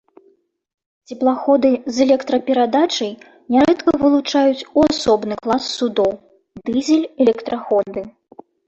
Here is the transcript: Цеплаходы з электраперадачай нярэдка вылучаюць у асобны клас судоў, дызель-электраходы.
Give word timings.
Цеплаходы 1.11 1.69
з 1.97 2.07
электраперадачай 2.07 3.11
нярэдка 3.57 3.89
вылучаюць 4.05 4.67
у 4.77 4.89
асобны 4.89 5.35
клас 5.45 5.63
судоў, 5.79 6.11
дызель-электраходы. 6.65 8.01